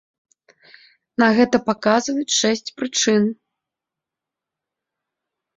[1.23, 3.23] На гэта паказваюць шэсць прычын.